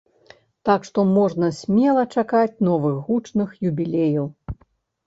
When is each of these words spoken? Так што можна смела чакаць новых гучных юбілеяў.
Так 0.69 0.87
што 0.89 1.03
можна 1.17 1.49
смела 1.59 2.07
чакаць 2.17 2.59
новых 2.71 2.95
гучных 3.07 3.49
юбілеяў. 3.73 4.27